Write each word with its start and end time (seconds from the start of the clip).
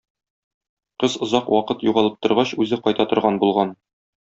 Кыз 1.03 1.13
озак 1.25 1.51
вакыт 1.55 1.85
югалып 1.89 2.17
торгач, 2.23 2.55
үзе 2.67 2.83
кайта 2.89 3.09
торган 3.13 3.41
булган. 3.45 3.79